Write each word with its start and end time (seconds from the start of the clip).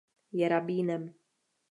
Změna 0.33 0.61
klimatu 0.61 0.97
probíhá. 0.97 1.13